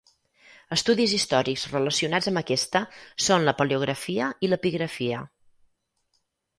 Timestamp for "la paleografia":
3.51-4.33